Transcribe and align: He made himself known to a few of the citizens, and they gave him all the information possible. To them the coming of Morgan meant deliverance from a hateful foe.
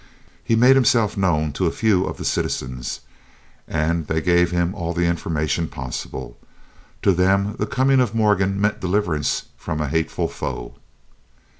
He 0.43 0.55
made 0.55 0.75
himself 0.75 1.15
known 1.15 1.51
to 1.53 1.67
a 1.67 1.71
few 1.71 2.05
of 2.05 2.17
the 2.17 2.25
citizens, 2.25 3.01
and 3.67 4.07
they 4.07 4.19
gave 4.19 4.49
him 4.49 4.73
all 4.73 4.93
the 4.93 5.05
information 5.05 5.67
possible. 5.67 6.39
To 7.03 7.11
them 7.11 7.53
the 7.59 7.67
coming 7.67 7.99
of 7.99 8.15
Morgan 8.15 8.59
meant 8.59 8.79
deliverance 8.81 9.43
from 9.55 9.79
a 9.79 9.87
hateful 9.87 10.27
foe. 10.27 10.73